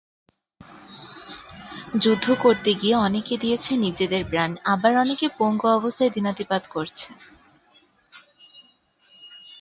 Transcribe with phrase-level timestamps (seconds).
[1.99, 7.07] যুদ্ধ করতে গিয়ে অনেকে দিয়েছে নিজেদের প্রাণ, আবার অনেকে পঙ্গু অবস্থায় দিনাতিপাত করছে।